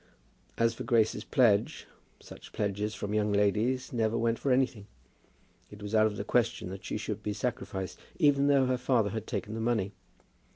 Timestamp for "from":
2.95-3.13